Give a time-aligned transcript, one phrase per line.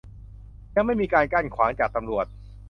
[0.75, 2.25] ยังไม่มีการกั้นขวางจากตำรวจ